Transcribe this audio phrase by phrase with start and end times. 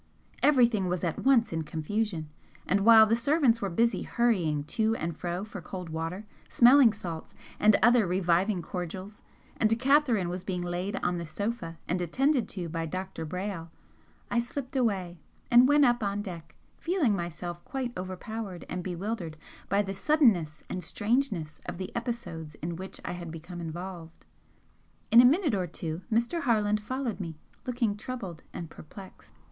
[0.41, 2.27] Everything was at once in confusion,
[2.65, 7.35] and while the servants were busy hurrying to and fro for cold water, smelling salts
[7.59, 9.21] and other reviving cordials,
[9.57, 13.27] and Catherine was being laid on the sofa and attended to by Dr.
[13.27, 13.69] Brayle,
[14.31, 15.19] I slipped away
[15.51, 19.37] and went up on deck, feeling myself quite overpowered and bewildered
[19.69, 24.25] by the suddenness and strangeness of the episodes in which I had become involved.
[25.11, 26.41] In a minute or two Mr.
[26.41, 27.37] Harland followed me,
[27.67, 29.33] looking troubled and perplexed.